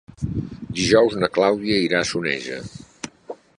[0.79, 2.61] Dijous na Clàudia irà a Soneja.